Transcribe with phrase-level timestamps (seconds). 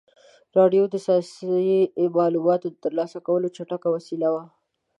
[0.57, 4.43] راډیو د سیاسي معلوماتو د ترلاسه کولو چټکه وسیله وه.